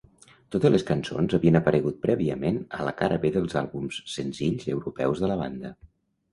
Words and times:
Totes 0.53 0.71
les 0.75 0.85
cançons 0.87 1.35
havien 1.37 1.59
aparegut 1.59 1.99
prèviament 2.07 2.59
a 2.79 2.89
la 2.89 2.95
cara 3.03 3.21
B 3.27 3.33
dels 3.37 3.55
àlbums 3.63 4.03
senzills 4.17 4.69
europeus 4.77 5.25
de 5.27 5.33
la 5.35 5.41
banda. 5.47 5.77